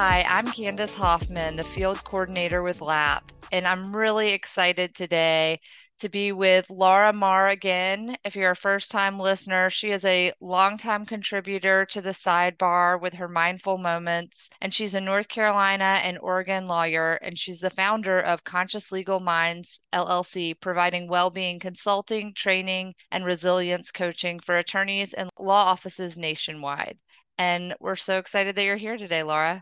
[0.00, 5.58] Hi, I'm Candace Hoffman, the field coordinator with LAP, and I'm really excited today
[5.98, 8.16] to be with Laura Mahr again.
[8.24, 13.14] If you're a first time listener, she is a longtime contributor to the sidebar with
[13.14, 18.20] her mindful moments, and she's a North Carolina and Oregon lawyer, and she's the founder
[18.20, 25.12] of Conscious Legal Minds LLC, providing well being consulting, training, and resilience coaching for attorneys
[25.12, 26.98] and law offices nationwide.
[27.36, 29.60] And we're so excited that you're here today, Laura.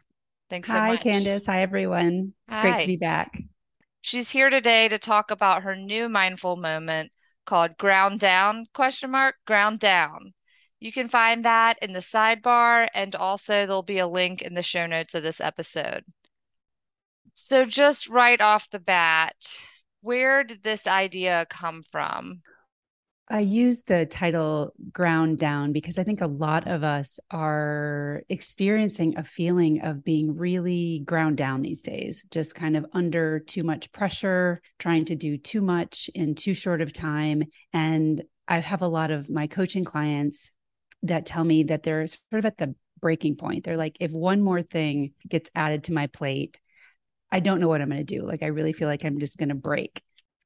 [0.49, 1.03] Thanks Hi, so much.
[1.03, 1.47] Candace.
[1.47, 2.33] Hi, everyone.
[2.49, 2.63] It's Hi.
[2.63, 3.43] great to be back.
[4.01, 7.11] She's here today to talk about her new mindful moment
[7.45, 10.35] called Ground Down question mark Ground Down.
[10.79, 14.63] You can find that in the sidebar and also there'll be a link in the
[14.63, 16.05] show notes of this episode.
[17.35, 19.35] So just right off the bat,
[20.01, 22.43] where did this idea come from?
[23.29, 29.19] I use the title ground down because I think a lot of us are experiencing
[29.19, 33.91] a feeling of being really ground down these days, just kind of under too much
[33.91, 37.43] pressure, trying to do too much in too short of time.
[37.73, 40.53] And I have a lot of my coaching clients
[41.03, 43.65] that tell me that they're sort of at the breaking point.
[43.65, 46.61] They're like, if one more thing gets added to my plate,
[47.33, 48.25] I don't know what I'm going to do.
[48.25, 50.01] Like, I really feel like I'm just going to break.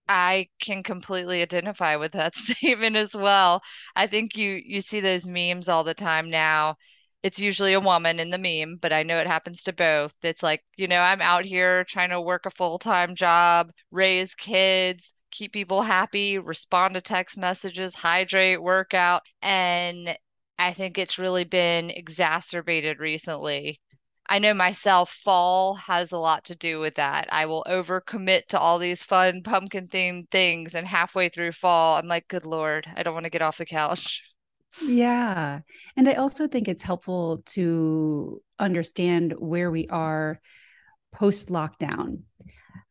[0.08, 3.62] I can completely identify with that statement as well.
[3.96, 6.76] I think you you see those memes all the time now.
[7.22, 10.14] It's usually a woman in the meme, but I know it happens to both.
[10.22, 15.14] It's like, you know, I'm out here trying to work a full-time job, raise kids,
[15.30, 20.16] keep people happy, respond to text messages, hydrate, workout, and
[20.58, 23.80] I think it's really been exacerbated recently
[24.30, 27.28] I know myself, fall has a lot to do with that.
[27.32, 32.06] I will overcommit to all these fun pumpkin themed things, and halfway through fall, I'm
[32.06, 34.22] like, good Lord, I don't want to get off the couch.
[34.80, 35.60] Yeah.
[35.96, 40.40] And I also think it's helpful to understand where we are
[41.12, 42.20] post lockdown.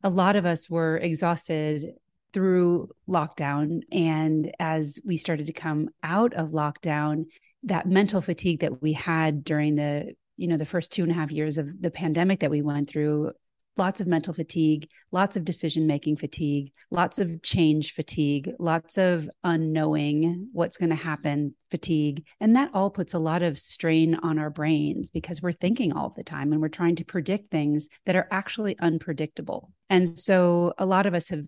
[0.03, 1.93] A lot of us were exhausted
[2.33, 3.79] through lockdown.
[3.93, 7.27] And as we started to come out of lockdown,
[7.63, 11.15] that mental fatigue that we had during the you know the first two and a
[11.15, 13.31] half years of the pandemic that we went through
[13.77, 19.29] lots of mental fatigue lots of decision making fatigue lots of change fatigue lots of
[19.43, 22.25] unknowing what's going to happen fatigue.
[22.39, 26.09] And that all puts a lot of strain on our brains because we're thinking all
[26.09, 29.71] the time and we're trying to predict things that are actually unpredictable.
[29.89, 31.45] And so a lot of us have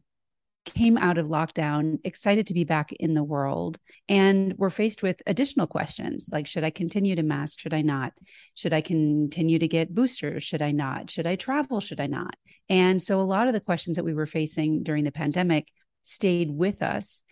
[0.66, 5.22] came out of lockdown excited to be back in the world and we're faced with
[5.26, 7.60] additional questions like should i continue to mask?
[7.60, 8.14] Should i not?
[8.56, 10.44] Should i continue to get boosters?
[10.44, 11.10] Should i not?
[11.10, 11.80] Should i travel?
[11.80, 12.36] Should i not?
[12.70, 15.68] And so a lot of the questions that we were facing during the pandemic
[16.04, 17.24] stayed with us.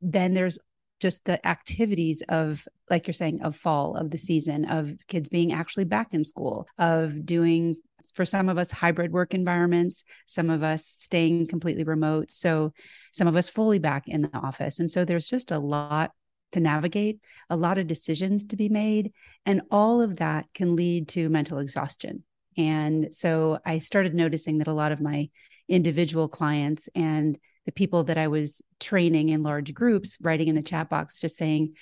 [0.00, 0.58] Then there's
[1.00, 5.52] just the activities of like you're saying of fall of the season of kids being
[5.52, 7.76] actually back in school of doing
[8.14, 12.72] for some of us hybrid work environments some of us staying completely remote so
[13.14, 14.80] some of us fully back in the office.
[14.80, 16.10] And so there's just a lot
[16.52, 19.12] to navigate a lot of decisions to be made
[19.46, 22.24] and all of that can lead to mental exhaustion.
[22.56, 25.28] And so i started noticing that a lot of my
[25.68, 30.62] individual clients and the people that i was training in large groups writing in the
[30.62, 31.74] chat box just saying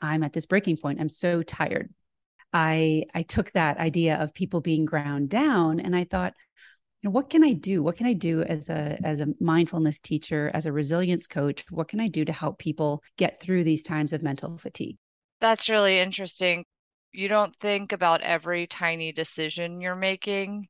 [0.00, 1.00] i'm at this breaking point.
[1.00, 1.92] I'm so tired
[2.54, 6.34] I I took that idea of people being ground down and I thought,
[7.02, 7.82] you know, what can I do?
[7.82, 11.64] What can I do as a as a mindfulness teacher, as a resilience coach?
[11.70, 14.96] What can I do to help people get through these times of mental fatigue?
[15.40, 16.64] That's really interesting.
[17.12, 20.68] You don't think about every tiny decision you're making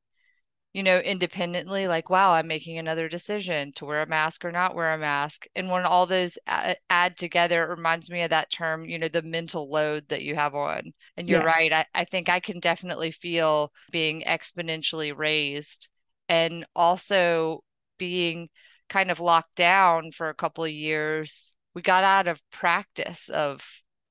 [0.75, 4.75] you know, independently, like, wow, I'm making another decision to wear a mask or not
[4.75, 5.47] wear a mask.
[5.55, 9.07] And when all those add, add together, it reminds me of that term, you know,
[9.07, 10.91] the mental load that you have on.
[11.15, 11.41] And you're Yes.
[11.41, 11.71] right.
[11.71, 15.87] I, I think I can definitely feel being exponentially raised
[16.27, 17.63] and also
[17.97, 18.49] being
[18.89, 21.53] kind of locked down for a couple of years.
[21.73, 23.65] We got out of practice of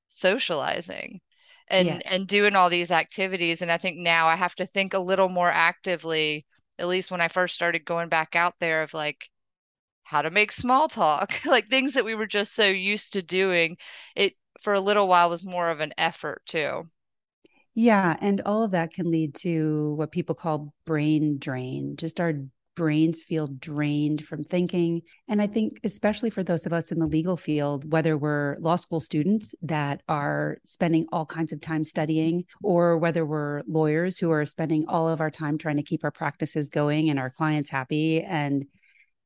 [0.07, 1.21] socializing
[1.67, 2.09] and Yes.
[2.09, 5.29] and doing all these activities and I think now I have to think a little
[5.29, 6.45] more actively
[6.79, 9.29] at least when I first started going back out there of like
[10.03, 13.77] how to make small talk like things that we were just so used to doing
[14.15, 16.87] it for a little while was more of an effort too.
[17.73, 22.33] Yeah, and all of that can lead to what people call brain drain, just our
[22.75, 25.01] brains feel drained from thinking.
[25.27, 28.75] And I think, especially for those of us in the legal field, whether we're law
[28.75, 34.31] school students that are spending all kinds of time studying, or whether we're lawyers who
[34.31, 37.69] are spending all of our time trying to keep our practices going and our clients
[37.69, 38.65] happy and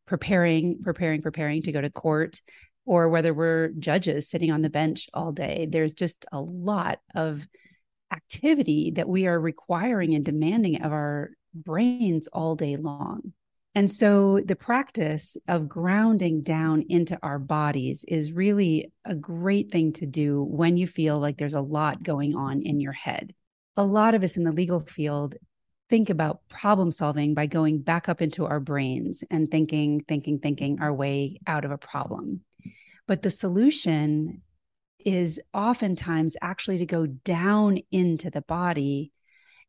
[0.05, 2.41] preparing, preparing, preparing to go to court,
[2.85, 7.47] or whether we're judges sitting on the bench all day, there's just a lot of
[8.11, 13.33] activity that we are requiring and demanding of our brains all day long.
[13.75, 19.93] And so the practice of grounding down into our bodies is really a great thing
[19.93, 23.33] to do when you feel like there's a lot going on in your head.
[23.77, 25.35] A lot of us in the legal field
[25.89, 30.79] think about problem solving by going back up into our brains and thinking, thinking, thinking
[30.81, 32.41] our way out of a problem.
[33.07, 34.41] But the solution
[35.03, 39.11] is oftentimes actually to go down into the body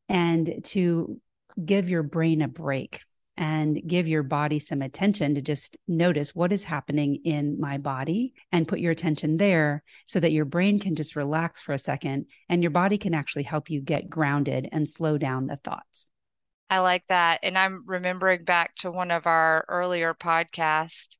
[0.08, 1.20] and to
[1.64, 3.00] give your brain a break
[3.40, 8.34] and give your body some attention to just notice what is happening in my body
[8.52, 12.26] and put your attention there so that your brain can just relax for a second
[12.50, 16.06] and your body can actually help you get grounded and slow down the thoughts.
[16.68, 17.40] I like that.
[17.42, 21.16] And I'm remembering back to one of our earlier podcasts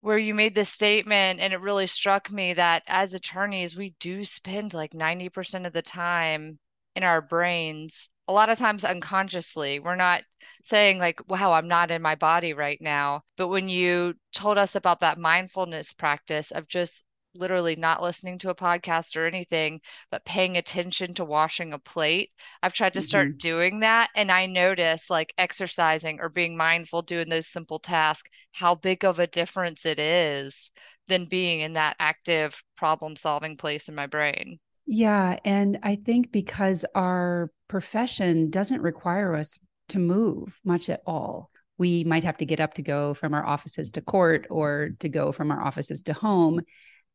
[0.00, 4.24] where you made this statement and it really struck me that as attorneys we do
[4.24, 6.58] spend like 90% of the time
[6.96, 10.22] in our brains a lot of times unconsciously we're not
[10.64, 14.74] saying like wow i'm not in my body right now but when you told us
[14.74, 17.04] about that mindfulness practice of just
[17.34, 19.80] literally not listening to a podcast or anything,
[20.10, 22.30] but paying attention to washing a plate.
[22.62, 23.36] I've tried to start mm-hmm.
[23.36, 24.10] doing that.
[24.14, 29.18] And I notice like exercising or being mindful, doing those simple tasks, how big of
[29.18, 30.70] a difference it is
[31.06, 34.58] than being in that active problem solving place in my brain.
[34.90, 35.38] Yeah.
[35.44, 39.58] And I think because our profession doesn't require us
[39.90, 43.46] to move much at all we might have to get up to go from our
[43.46, 46.60] offices to court or to go from our offices to home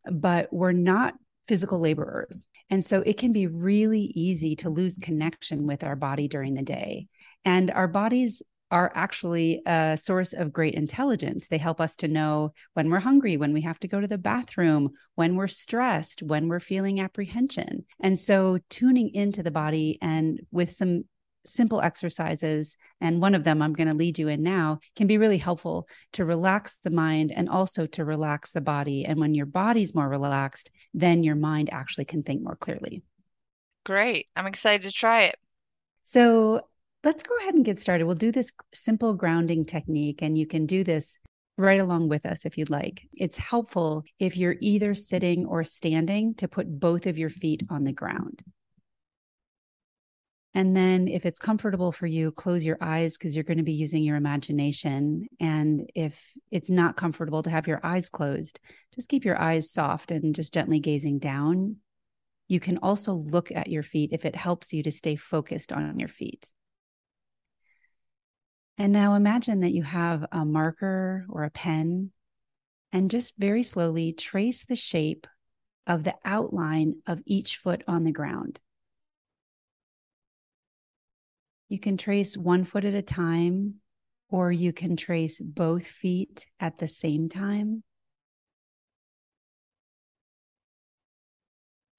[0.09, 1.13] but we're not
[1.47, 2.45] physical laborers.
[2.69, 6.63] And so it can be really easy to lose connection with our body during the
[6.63, 7.07] day.
[7.45, 8.41] And our bodies
[8.73, 11.47] are actually a source of great intelligence.
[11.47, 14.17] They help us to know when we're hungry, when we have to go to the
[14.17, 17.85] bathroom, when we're stressed, when we're feeling apprehension.
[18.01, 21.03] And so tuning into the body and with some
[21.45, 25.19] simple exercises, and one of them I'm going to lead you in now, can be
[25.19, 29.05] really helpful to relax the mind and also to relax the body.
[29.05, 33.03] And when your body's more relaxed, then your mind actually can think more clearly.
[33.85, 34.29] Great.
[34.35, 35.35] I'm excited to try it.
[36.01, 36.61] So
[37.03, 38.05] let's go ahead and get started.
[38.05, 41.19] We'll do this simple grounding technique, and you can do this
[41.57, 43.07] right along with us if you'd like.
[43.13, 47.83] It's helpful if you're either sitting or standing to put both of your feet on
[47.83, 48.43] the ground.
[50.55, 53.73] And then, if it's comfortable for you, close your eyes because you're going to be
[53.73, 55.27] using your imagination.
[55.39, 58.59] And if it's not comfortable to have your eyes closed,
[58.93, 61.77] just keep your eyes soft and just gently gazing down.
[62.49, 65.97] You can also look at your feet if it helps you to stay focused on
[65.97, 66.51] your feet.
[68.77, 72.11] And now imagine that you have a marker or a pen,
[72.91, 75.27] and just very slowly trace the shape
[75.85, 78.59] of the outline of each foot on the ground.
[81.69, 83.75] You can trace one foot at a time,
[84.29, 87.83] or you can trace both feet at the same time.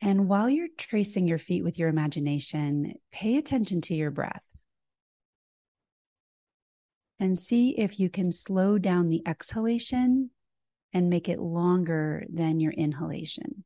[0.01, 4.54] And while you're tracing your feet with your imagination, pay attention to your breath
[7.19, 10.31] and see if you can slow down the exhalation
[10.93, 13.65] and make it longer than your inhalation.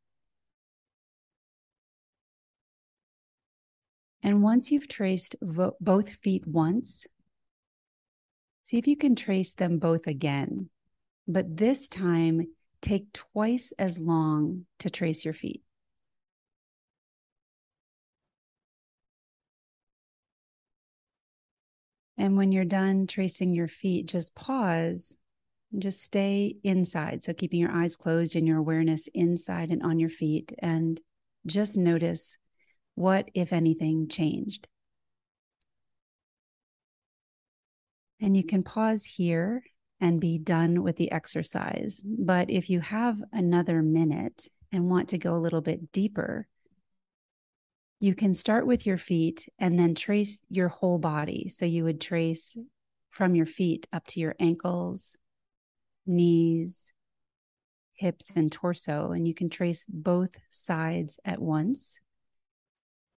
[4.23, 7.07] And once you've traced vo- both feet once,
[8.65, 10.71] see if you can trace them both again.
[11.27, 12.49] But this time,
[12.81, 15.63] take twice as long to trace your feet.
[22.19, 25.17] And when you're done tracing your feet, just pause
[25.73, 27.23] and just stay inside.
[27.23, 31.01] So, keeping your eyes closed and your awareness inside and on your feet, and
[31.47, 32.37] just notice
[32.97, 34.67] what, if anything, changed?
[38.21, 39.63] And you can pause here
[40.01, 42.03] and be done with the exercise.
[42.05, 46.49] But if you have another minute and want to go a little bit deeper,
[48.01, 51.49] you can start with your feet and then trace your whole body.
[51.49, 52.57] So you would trace
[53.11, 55.17] from your feet up to your ankles,
[56.07, 56.93] knees,
[57.95, 59.11] hips, and torso.
[59.11, 61.99] And you can trace both sides at once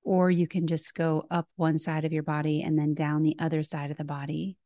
[0.04, 3.36] or you can just go up one side of your body and then down the
[3.40, 4.58] other side of the body.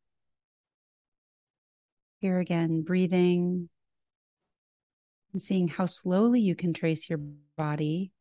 [2.19, 3.69] Here again, breathing
[5.34, 7.19] and seeing how slowly you can trace your
[7.57, 8.13] body.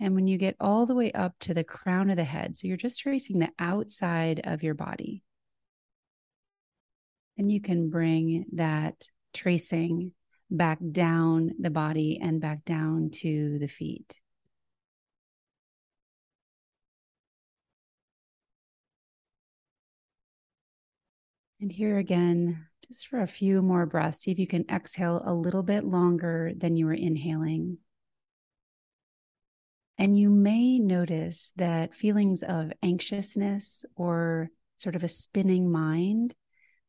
[0.00, 2.66] And when you get all the way up to the crown of the head, so
[2.66, 5.22] you're just tracing the outside of your body,
[7.36, 10.12] then you can bring that tracing
[10.50, 14.18] back down the body and back down to the feet.
[21.60, 25.34] And here again, just for a few more breaths, see if you can exhale a
[25.34, 27.76] little bit longer than you were inhaling.
[30.00, 36.34] And you may notice that feelings of anxiousness or sort of a spinning mind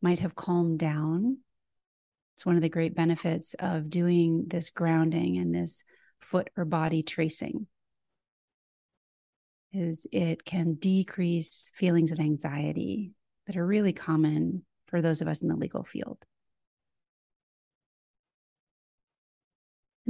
[0.01, 1.39] might have calmed down.
[2.35, 5.83] It's one of the great benefits of doing this grounding and this
[6.21, 7.67] foot or body tracing
[9.73, 13.11] is it can decrease feelings of anxiety
[13.45, 16.17] that are really common for those of us in the legal field.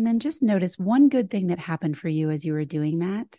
[0.01, 2.98] And then just notice one good thing that happened for you as you were doing
[2.98, 3.38] that.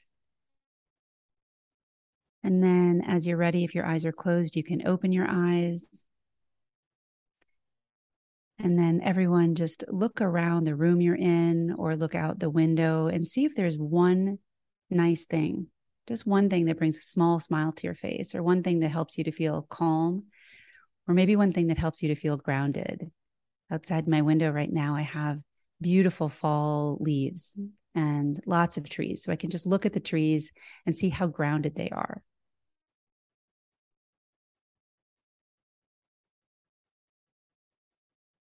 [2.45, 6.05] And then, as you're ready, if your eyes are closed, you can open your eyes.
[8.61, 13.09] And then, everyone, just look around the room you're in or look out the window
[13.09, 14.39] and see if there's one
[14.89, 15.67] nice thing
[16.07, 18.91] just one thing that brings a small smile to your face, or one thing that
[18.91, 20.27] helps you to feel calm,
[21.09, 23.11] or maybe one thing that helps you to feel grounded.
[23.69, 25.41] Outside my window right now, I have
[25.83, 27.57] beautiful fall leaves
[27.95, 29.23] and lots of trees.
[29.23, 30.53] So I can just look at the trees
[30.87, 32.23] and see how grounded they are.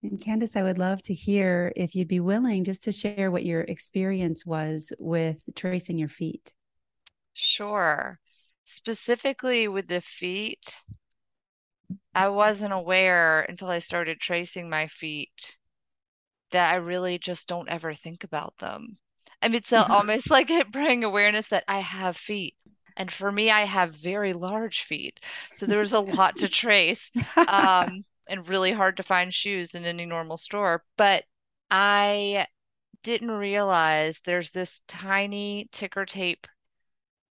[0.04, 3.44] And Candace, I would love to hear if you'd be willing just to share what
[3.44, 6.54] your experience was with tracing your feet.
[7.34, 8.20] Sure.
[8.66, 10.76] Specifically with the feet,
[12.14, 15.58] I wasn't aware until I started tracing my feet
[16.56, 18.98] that I really just don't ever think about them.
[19.42, 22.56] I mean, it's almost like it bring awareness that I have feet.
[22.98, 25.20] And for me, I have very large feet.
[25.54, 27.12] So there's a lot to trace
[27.48, 30.84] um, and really hard to find shoes in any normal store.
[30.98, 31.26] But
[31.70, 32.48] I
[33.04, 36.48] didn't realize there's this tiny ticker tape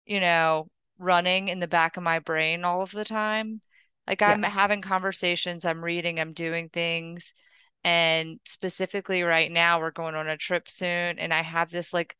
[0.05, 3.61] you know, running in the back of my brain all of the time.
[4.07, 4.49] Like I'm yeah.
[4.49, 7.33] having conversations, I'm reading, I'm doing things.
[7.85, 11.19] And specifically right now, we're going on a trip soon.
[11.19, 12.17] And I have this like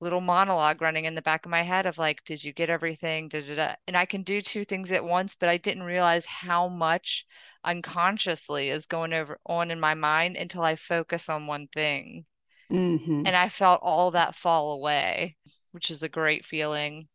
[0.00, 3.28] little monologue running in the back of my head of like, did you get everything?
[3.28, 3.74] Da, da, da.
[3.88, 7.26] And I can do two things at once, but I didn't realize how much
[7.64, 12.26] unconsciously is going over on in my mind until I focus on one thing.
[12.70, 13.22] Mm-hmm.
[13.26, 15.36] And I felt all that fall away,
[15.72, 17.08] which is a great feeling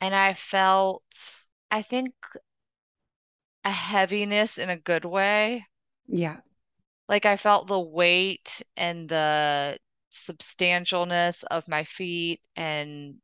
[0.00, 1.04] and I felt,
[1.70, 2.14] I think,
[3.64, 5.66] a heaviness in a good way.
[6.06, 6.38] Yeah.
[7.10, 9.78] Like I felt the weight and the
[10.12, 13.16] substantialness of my feet and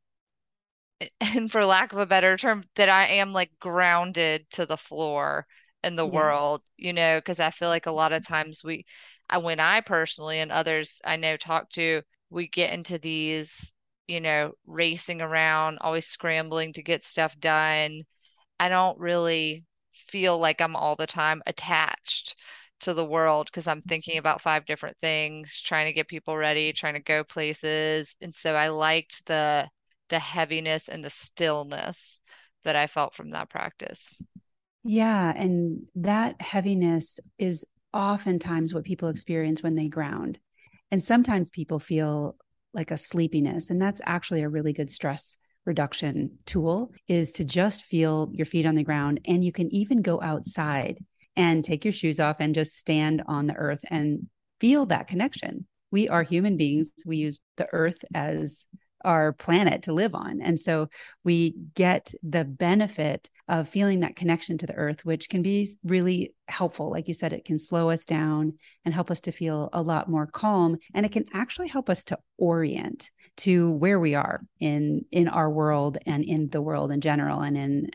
[1.21, 5.47] and for lack of a better term that I am like grounded to the floor
[5.83, 6.13] in the yes.
[6.13, 8.33] world, you know, because I feel like a lot of mm-hmm.
[8.33, 8.85] times we
[9.29, 13.71] I when I personally and others I know talk to, we get into these
[14.07, 18.03] you know, racing around, always scrambling to get stuff done.
[18.59, 22.35] I don't really feel like I'm all the time attached
[22.81, 23.89] to the world because I'm mm-hmm.
[23.89, 28.15] thinking about five different things, trying to get people ready, trying to go places.
[28.21, 29.69] And so I liked the
[30.09, 32.21] the heaviness and the stillness
[32.63, 34.21] that I felt from that practice.
[34.83, 40.39] Yeah, and that heaviness is oftentimes what people experience when they ground.
[40.91, 42.37] And sometimes people feel
[42.73, 43.69] like a sleepiness.
[43.69, 48.65] And that's actually a really good stress reduction tool is to just feel your feet
[48.65, 49.19] on the ground.
[49.25, 51.03] And you can even go outside
[51.37, 54.27] and take your shoes off and just stand on the earth and
[54.59, 55.65] feel that connection.
[55.91, 56.91] We are human beings.
[57.05, 58.65] We use the earth as
[59.05, 60.41] our planet to live on.
[60.41, 60.89] And so
[61.23, 66.33] we get the benefit of feeling that connection to the earth, which can be really
[66.47, 66.89] helpful.
[66.89, 68.53] Like you said, it can slow us down
[68.83, 70.77] and help us to feel a lot more calm.
[70.93, 75.49] And it can actually help us to orient to where we are in in our
[75.49, 77.87] world and in the world in general and in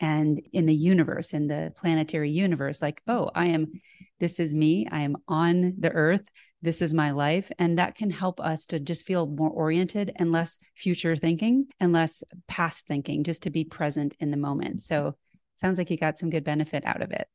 [0.00, 3.72] and in the universe, in the planetary universe, like, oh, I am,
[4.20, 4.86] this is me.
[4.90, 6.24] I am on the earth
[6.66, 7.50] this is my life.
[7.58, 11.92] And that can help us to just feel more oriented and less future thinking and
[11.92, 14.82] less past thinking, just to be present in the moment.
[14.82, 15.14] So
[15.54, 17.28] sounds like you got some good benefit out of it.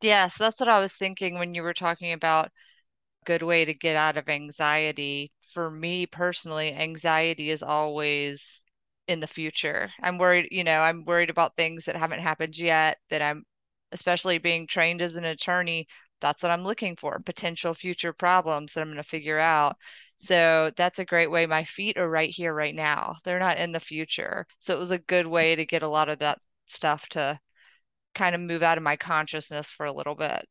[0.00, 2.50] Yes, that's what I was thinking when you were talking about
[3.24, 5.32] good way to get out of anxiety.
[5.50, 8.61] For me personally, anxiety is always
[9.08, 9.90] in the future.
[10.02, 13.44] I'm worried, you know, I'm worried about things that haven't happened yet that I'm
[13.90, 15.86] especially being trained as an attorney.
[16.20, 19.76] That's what I'm looking for potential future problems that I'm going to figure out.
[20.18, 21.46] So that's a great way.
[21.46, 23.16] My feet are right here, right now.
[23.24, 24.46] They're not in the future.
[24.60, 27.40] So it was a good way to get a lot of that stuff to
[28.14, 30.46] kind of move out of my consciousness for a little bit.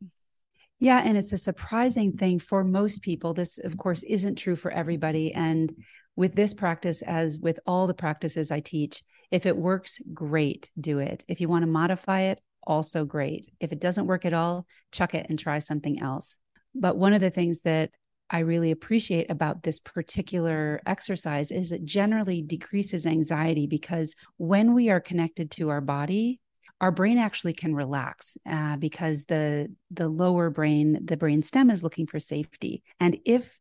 [0.79, 3.34] Yeah, and it's a surprising thing for most people.
[3.34, 5.31] This, of course, isn't true for everybody.
[5.31, 5.72] And
[6.15, 11.00] with this practice, as with all the practices I teach, if it works, great, do
[11.00, 11.24] it.
[11.27, 13.48] If you want to modify it, also great.
[13.60, 16.38] If it doesn't work at all, chuck it and try something else.
[16.75, 17.91] But one of the things that
[18.30, 24.89] I really appreciate about this particular exercise is it generally decreases anxiety because when we
[24.89, 26.39] are connected to our body,
[26.80, 31.84] our brain actually can relax uh, because the the lower brain the brain stem is
[31.84, 33.61] looking for safety and if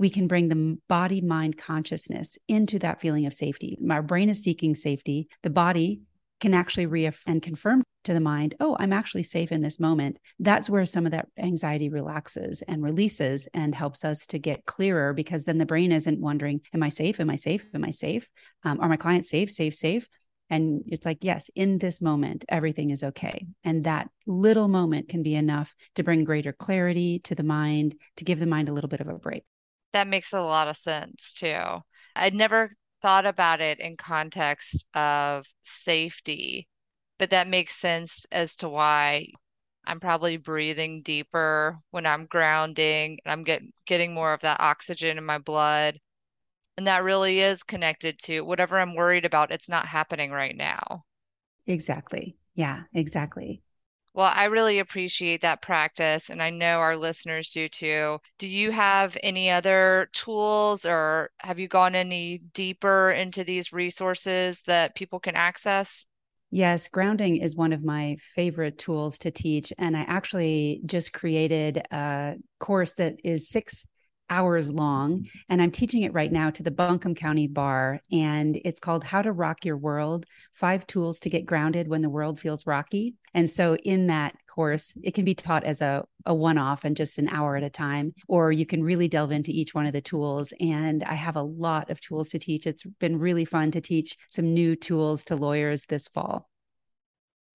[0.00, 4.42] we can bring the body mind consciousness into that feeling of safety our brain is
[4.42, 6.00] seeking safety the body
[6.40, 10.18] can actually reaffirm and confirm to the mind, oh, I'm actually safe in this moment.
[10.38, 15.12] That's where some of that anxiety relaxes and releases and helps us to get clearer
[15.12, 17.20] because then the brain isn't wondering, am I safe?
[17.20, 17.66] Am I safe?
[17.74, 18.28] Am I safe?
[18.64, 19.50] Um, are my clients safe?
[19.50, 20.08] Safe, safe.
[20.48, 23.46] And it's like, yes, in this moment, everything is okay.
[23.62, 28.24] And that little moment can be enough to bring greater clarity to the mind, to
[28.24, 29.44] give the mind a little bit of a break.
[29.92, 31.82] That makes a lot of sense too.
[32.16, 32.70] I'd never
[33.02, 36.68] thought about it in context of safety,
[37.18, 39.28] but that makes sense as to why
[39.84, 45.18] I'm probably breathing deeper when I'm grounding and I'm get, getting more of that oxygen
[45.18, 46.00] in my blood.
[46.76, 51.04] And that really is connected to whatever I'm worried about, it's not happening right now.
[51.66, 52.36] Exactly.
[52.54, 53.62] Yeah, exactly.
[54.12, 58.18] Well, I really appreciate that practice, and I know our listeners do too.
[58.38, 64.62] Do you have any other tools, or have you gone any deeper into these resources
[64.62, 66.06] that people can access?
[66.50, 69.72] Yes, grounding is one of my favorite tools to teach.
[69.78, 73.86] And I actually just created a course that is six
[74.30, 75.18] hours long.
[75.18, 75.38] Mm-hmm.
[75.48, 78.00] And I'm teaching it right now to the Buncombe County Bar.
[78.10, 82.08] And it's called How to Rock Your World Five Tools to Get Grounded When the
[82.08, 83.14] World Feels Rocky.
[83.34, 86.96] And so in that course, it can be taught as a, a one off and
[86.96, 89.92] just an hour at a time, or you can really delve into each one of
[89.92, 90.52] the tools.
[90.60, 92.66] And I have a lot of tools to teach.
[92.66, 96.48] It's been really fun to teach some new tools to lawyers this fall.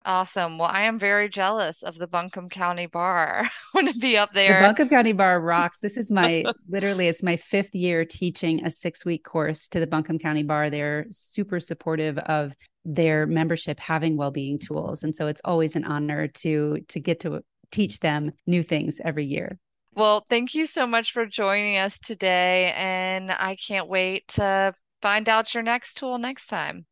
[0.06, 0.60] Awesome.
[0.60, 3.42] Well, I am very jealous of the Buncombe County Bar.
[3.44, 4.62] I want to be up there.
[4.62, 5.80] The Buncombe County Bar rocks.
[5.80, 9.88] This is my literally, it's my fifth year teaching a six week course to the
[9.88, 10.70] Buncombe County Bar.
[10.70, 16.28] They're super supportive of their membership having well-being tools, and so it's always an honor
[16.28, 17.42] to to get to
[17.72, 19.58] teach them new things every year.
[19.96, 25.28] Well, thank you so much for joining us today, and I can't wait to find
[25.28, 26.86] out your next tool next time.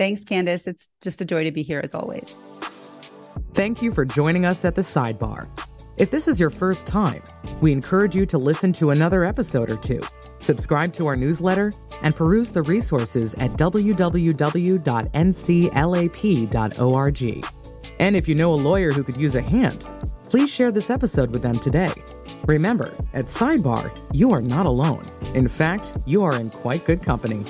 [0.00, 0.66] Thanks, Candace.
[0.66, 2.34] It's just a joy to be here as always.
[3.52, 5.46] Thank you for joining us at the sidebar.
[5.98, 7.22] If this is your first time,
[7.60, 10.00] we encourage you to listen to another episode or two,
[10.38, 14.74] subscribe to our newsletter, and peruse the resources at www.nclap.org.
[17.98, 19.86] And if you know a lawyer who could use a hand,
[20.30, 21.92] please share this episode with them today.
[22.46, 25.04] Remember, at Sidebar, you are not alone.
[25.34, 27.44] In fact, you are in quite good company.